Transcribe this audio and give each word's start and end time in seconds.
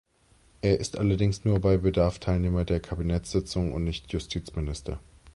Er 0.63 0.79
ist 0.79 0.97
allerdings 0.97 1.45
nur 1.45 1.59
bei 1.59 1.77
Bedarf 1.77 2.17
Teilnehmer 2.17 2.65
der 2.65 2.79
Kabinettssitzung 2.79 3.71
und 3.71 3.83
ist 3.83 3.85
nicht 3.85 4.11
Justizminister. 4.13 4.99